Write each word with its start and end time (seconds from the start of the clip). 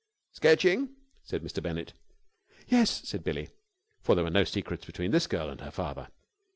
"Sketching?" 0.31 0.95
said 1.21 1.43
Mr. 1.43 1.61
Bennett. 1.61 1.93
"Yes," 2.67 3.07
said 3.07 3.23
Billie, 3.23 3.49
for 4.01 4.15
there 4.15 4.23
were 4.23 4.31
no 4.31 4.45
secrets 4.45 4.83
between 4.83 5.11
this 5.11 5.27
girl 5.27 5.47
and 5.47 5.61
her 5.61 5.69
father. 5.69 6.07